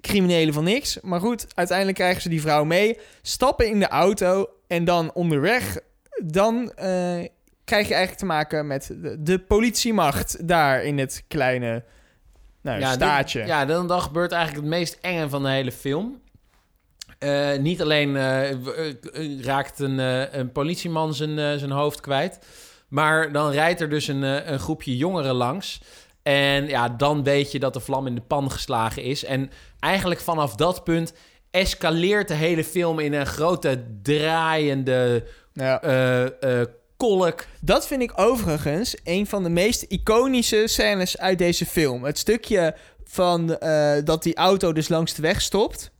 [0.00, 0.98] criminelen van niks.
[1.00, 2.98] Maar goed, uiteindelijk krijgen ze die vrouw mee.
[3.22, 4.46] Stappen in de auto.
[4.66, 5.78] En dan onderweg.
[6.24, 6.86] Dan eh,
[7.64, 10.48] krijg je eigenlijk te maken met de, de politiemacht.
[10.48, 11.84] Daar in het kleine
[12.60, 13.46] nou, staatje.
[13.46, 16.22] ja, dan, dan gebeurt eigenlijk het meest enge van de hele film.
[17.24, 18.56] Eh, niet alleen eh, eh,
[19.40, 19.98] raakt een,
[20.38, 22.38] een politieman zijn, zijn hoofd kwijt...
[22.88, 25.80] maar dan rijdt er dus een, een groepje jongeren langs...
[26.22, 29.24] En ja, dan weet je dat de vlam in de pan geslagen is.
[29.24, 31.12] En eigenlijk vanaf dat punt
[31.50, 35.80] escaleert de hele film in een grote draaiende Ja.
[36.96, 37.46] kolk.
[37.60, 42.04] Dat vind ik overigens een van de meest iconische scènes uit deze film.
[42.04, 43.46] Het stukje van
[44.04, 45.92] dat die auto dus langs de weg stopt.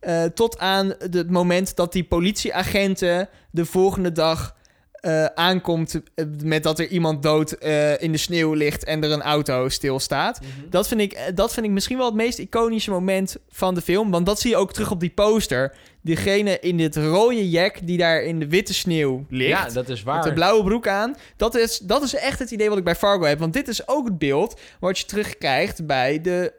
[0.00, 4.56] Eh, tot aan het moment dat die politieagenten de volgende dag
[4.92, 7.52] eh, aankomt eh, met dat er iemand dood
[7.98, 10.40] in de sneeuw ligt en er een auto stilstaat.
[10.70, 14.10] dat, vind ik, dat vind ik misschien wel het meest iconische moment van de film.
[14.10, 15.74] Want dat zie je ook terug op die poster.
[16.02, 19.50] Diegene in dit rode jack die daar in de witte sneeuw ligt.
[19.50, 20.14] Ja, dat is waar.
[20.14, 21.16] Met de blauwe broek aan.
[21.36, 23.38] Dat is, dat is echt het idee wat ik bij Fargo heb.
[23.38, 26.52] Want dit is ook het beeld wat je terugkrijgt bij de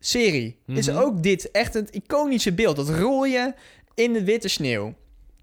[0.00, 0.56] Fargo-serie.
[0.66, 0.98] Is Mhm.
[0.98, 2.76] ook dit echt het iconische beeld.
[2.76, 3.54] Dat rooien
[3.94, 4.94] in de witte sneeuw.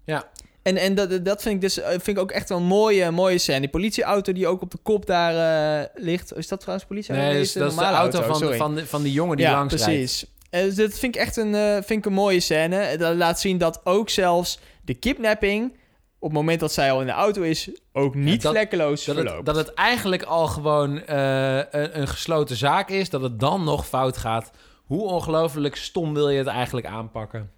[0.04, 0.28] Ja.
[0.62, 3.10] En, en dat, dat vind ik dus eh, vind ik ook echt wel een mooie,
[3.10, 3.60] mooie scène.
[3.60, 6.36] Die politieauto die ook op de kop daar eh, ligt.
[6.36, 7.26] Is dat trouwens politieauto?
[7.28, 9.74] Nee, dus dat is de auto, van, van, de, van die jongen die ja, langs
[9.74, 9.84] rijdt.
[9.90, 10.26] precies.
[10.50, 12.96] Eh, dus dat vind ik echt een, eh, vind ik een mooie scène.
[12.96, 15.72] Dat laat zien dat ook zelfs de kidnapping...
[16.18, 17.70] op het moment dat zij al in de auto is...
[17.92, 19.36] ook niet dat- vlekkeloos Dat verloopt.
[19.36, 23.64] het, dat het eigenlijk al gewoon eh, een, een gesloten zaak is, dat het dan
[23.64, 24.50] nog fout gaat.
[24.86, 27.50] Hoe ongelooflijk stom wil je het eigenlijk aanpakken?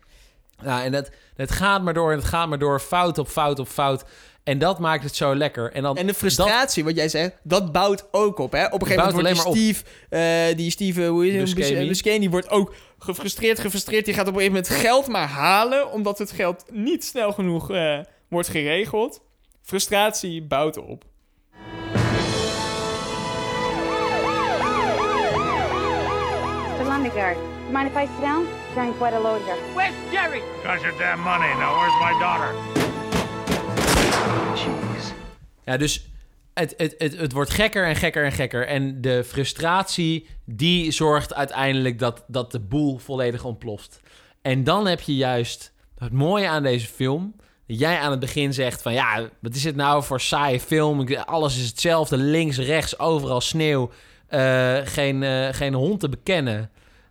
[0.62, 3.58] Nou, en het, het gaat maar door en het gaat maar door, fout op fout
[3.58, 4.04] op fout.
[4.44, 5.72] En dat maakt het zo lekker.
[5.72, 8.52] En, dan, En de frustratie, wat jij zegt, dat bouwt ook op.
[8.52, 8.66] Hè?
[8.66, 9.84] Op een gegeven moment wordt die Steve,
[10.50, 11.88] eh, die Steve, hoe is het?
[11.88, 12.18] Buscemi.
[12.18, 14.04] Die wordt ook gefrustreerd, gefrustreerd.
[14.04, 17.70] Die gaat op een gegeven moment geld maar halen, omdat het geld niet snel genoeg
[17.70, 17.98] eh,
[18.30, 19.22] wordt geregeld.
[19.62, 21.04] Frustratie bouwt op.
[26.78, 26.84] Mr.
[26.88, 28.46] Lundegaard, you mind if I sit down?
[28.74, 29.58] Carrying quite a load here.
[29.74, 30.42] Where's Jerry?
[30.64, 31.54] Got your damn money.
[31.54, 32.54] Now where's my daughter?
[34.54, 35.12] Jeez.
[35.64, 36.08] Ja, dus
[36.54, 38.66] het, het, het, het wordt gekker en gekker en gekker.
[38.66, 44.00] En de frustratie, die zorgt uiteindelijk dat, dat de boel volledig ontploft.
[44.42, 47.34] En dan heb je juist het mooie aan deze film...
[47.78, 48.92] jij aan het begin zegt van...
[48.92, 51.14] ja, wat is het nou voor saaie film?
[51.14, 53.90] Alles is hetzelfde, links, rechts, overal sneeuw.
[54.26, 56.70] eh, geen, eh, geen hond te bekennen.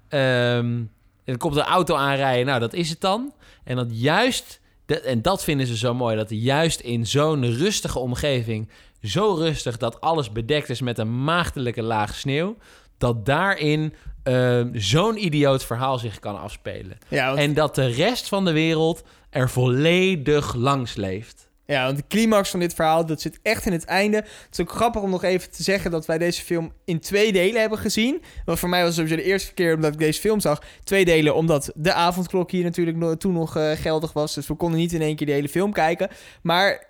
[0.10, 0.89] Ehm, en
[1.24, 2.45] dan komt een auto aanrijden.
[2.45, 3.34] Nou, dat is het dan.
[3.63, 4.60] En dat juist...
[5.04, 6.15] en dat vinden ze zo mooi.
[6.15, 8.69] Dat juist in zo'n rustige omgeving...
[9.02, 12.58] zo rustig dat alles bedekt is met een maagdelijke laag sneeuw...
[12.98, 13.93] dat daarin
[14.24, 16.98] ehm, zo'n idioot verhaal zich kan afspelen.
[17.08, 21.48] Ja, want, En dat de rest van de wereld er volledig langs leeft.
[21.66, 24.18] ja, want de climax van dit verhaal, dat zit echt in het einde.
[24.18, 27.32] Het is ook grappig om nog even te zeggen dat wij deze film in twee
[27.32, 28.22] delen hebben gezien.
[28.46, 30.62] Want voor mij was het sowieso de eerste keer omdat ik deze film zag.
[30.84, 34.34] Twee delen omdat de avondklok hier natuurlijk toen nog eh, geldig was.
[34.34, 36.10] Dus we konden niet in één keer de hele film kijken.
[36.42, 36.88] Maar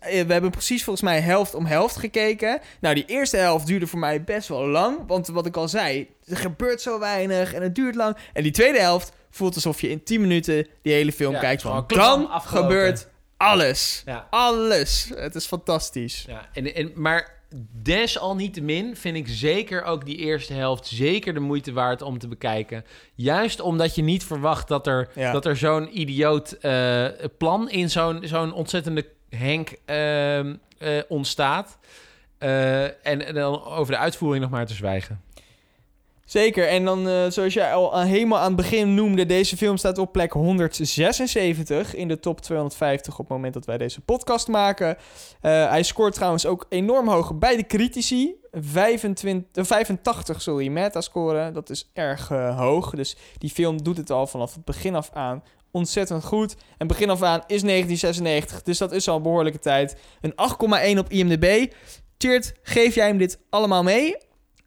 [0.00, 2.60] we hebben precies volgens mij helft om helft gekeken.
[2.80, 4.98] Nou, die eerste helft duurde voor mij best wel lang.
[5.06, 8.16] Want wat ik al zei, er gebeurt zo weinig en het duurt lang.
[8.32, 11.62] En die tweede helft voelt alsof je in 10 minuten die hele film Ja, kijkt.
[11.62, 12.70] Van, dan afgelopen.
[12.70, 14.02] gebeurt alles.
[14.06, 14.26] Ja.
[14.30, 15.10] Alles.
[15.14, 16.24] Het is fantastisch.
[16.28, 17.38] Ja, en, en, maar
[17.82, 22.84] desalniettemin vind ik zeker ook die eerste helft zeker de moeite waard om te bekijken.
[23.14, 25.32] Juist omdat je niet verwacht dat er, Ja.
[25.32, 27.04] dat er zo'n idioot eh,
[27.38, 31.78] plan in zo'n zo'n ontzettende Henk ehm, eh, ontstaat.
[32.38, 35.20] Eh, en, en dan over de uitvoering nog maar te zwijgen.
[36.24, 36.68] Zeker.
[36.68, 40.12] En dan, eh, zoals jij al helemaal aan het begin noemde, deze film staat op
[40.12, 44.96] plek 176 in de top 250 op het moment dat wij deze podcast maken.
[45.40, 48.34] Hij scoort trouwens ook enorm hoog bij de critici.
[48.52, 51.52] 25, eh, 85, sorry, metascore.
[51.52, 52.90] Dat is erg hoog.
[52.90, 56.56] Dus die film doet het al vanaf het begin af aan ontzettend goed.
[56.78, 59.96] En begin af aan is 1996, dus dat is al een behoorlijke tijd.
[60.20, 60.32] Een
[60.94, 61.72] 8,1 op IMDb.
[62.16, 64.16] Tjeerd, geef jij hem dit allemaal mee?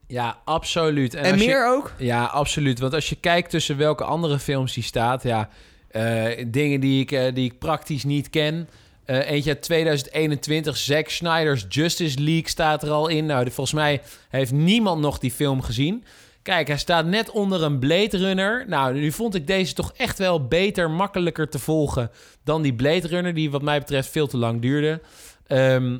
[0.07, 1.13] Ja, absoluut.
[1.13, 1.93] En, je- meer ook?
[1.97, 2.79] Ja, absoluut.
[2.79, 5.49] Want als je kijkt tussen welke andere films die staat, ja,
[5.89, 8.69] eh, dingen die ik, eh, die ik praktisch niet ken.
[9.05, 13.25] Eh, eentje uit 2021, Zack Snyder's Justice League staat er al in.
[13.25, 16.03] Nou, volgens mij heeft niemand nog die film gezien.
[16.43, 18.65] Kijk, hij staat net onder een Blade Runner.
[18.67, 22.11] Nou, nu vond ik deze toch echt wel beter, makkelijker te volgen
[22.43, 25.01] dan die Blade Runner, die wat mij betreft veel te lang duurde.
[25.47, 25.97] Ehm,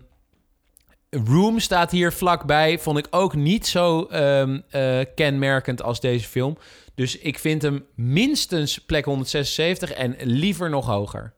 [1.10, 2.80] Room staat hier vlakbij.
[2.80, 6.58] Vond ik ook niet zo ehm, eh, kenmerkend als deze film.
[6.96, 11.34] Dus ik vind hem minstens plek 176 en liever nog hoger.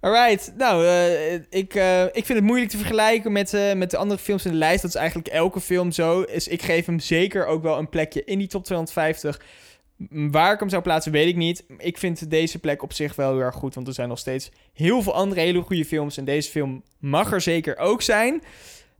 [0.00, 3.96] Alright, nou, eh, ik, eh, ik vind het moeilijk te vergelijken met, eh, met de
[3.96, 4.82] andere films in de lijst.
[4.82, 6.24] Dat is eigenlijk elke film zo.
[6.24, 9.40] Dus ik geef hem zeker ook wel een plekje in die top 250.
[9.96, 11.64] M- Waar ik hem zou plaatsen, weet ik niet.
[11.78, 13.74] Ik vind deze plek op zich wel heel erg goed.
[13.74, 16.16] Want er zijn nog steeds heel veel andere hele goede films.
[16.16, 18.42] En deze film mag er zeker ook zijn.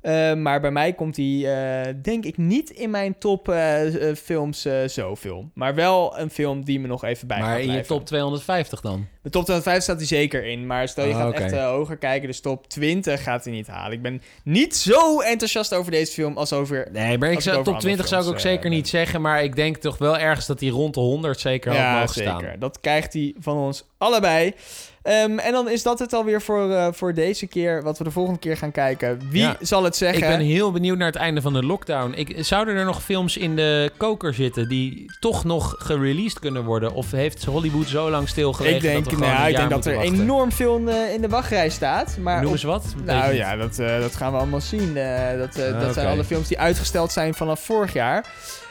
[0.01, 1.45] Eh, maar bij mij komt hij,
[1.87, 3.81] eh, denk ik, niet in mijn top eh,
[4.23, 5.51] films eh, zoveel.
[5.55, 9.07] Maar wel een film die me nog even bij maar in je top 250 dan?
[9.23, 10.67] De top 250 staat hij zeker in.
[10.67, 13.93] Maar stel je Ah, gaat echt hoger kijken, dus top 20 gaat hij niet halen.
[13.93, 16.89] Ik ben niet zo enthousiast over deze film als over...
[16.93, 19.21] Nee, maar ik zou, top 20 andere zou ik ook zeker niet zeggen.
[19.21, 22.15] Maar ik denk toch wel ergens dat hij rond de 100 zeker had ja, mogen
[22.15, 22.31] zeker.
[22.31, 22.59] staan.
[22.59, 24.55] Dat krijgt hij van ons allebei.
[25.03, 27.83] Ehm, en dan is dat het alweer voor, eh, voor deze keer.
[27.83, 29.21] Wat we de volgende keer gaan kijken.
[29.31, 29.57] Wie Ja.
[29.61, 30.23] zal het zeggen?
[30.23, 32.13] Ik ben heel benieuwd naar het einde van de lockdown.
[32.17, 36.93] Ik, zouden er nog films in de koker zitten die toch nog gereleased kunnen worden?
[36.93, 40.15] Of heeft Hollywood zo lang stilgelegen ik denk, dat nou, ik denk dat er wachten?
[40.15, 42.17] enorm veel in de, in de wachtrij staat.
[42.21, 42.85] Maar Noem op- eens wat.
[43.05, 44.97] Nou ja, dat, eh, dat gaan we allemaal zien.
[44.97, 48.27] Eh, dat eh, Ah, dat zijn alle films die uitgesteld zijn vanaf vorig jaar.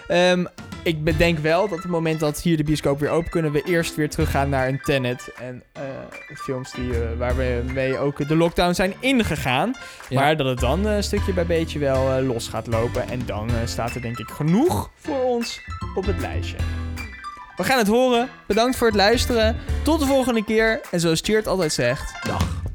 [0.09, 0.45] Ehm,
[0.83, 3.61] ik bedenk wel dat op het moment dat hier de bioscoop weer open kunnen we
[3.61, 5.31] eerst weer teruggaan naar een Tenet.
[5.41, 5.83] En eh,
[6.35, 9.73] films die, eh, waar we mee ook de lockdown zijn ingegaan.
[10.09, 10.19] Ja.
[10.19, 13.09] Maar dat het dan eh, stukje bij beetje wel los gaat lopen.
[13.09, 15.61] En dan staat er denk ik genoeg voor ons
[15.95, 16.57] op het lijstje.
[17.55, 18.29] We gaan het horen.
[18.47, 19.57] Bedankt voor het luisteren.
[19.83, 20.81] Tot de volgende keer.
[20.91, 22.25] En zoals Cheert altijd zegt...
[22.27, 22.68] Dag.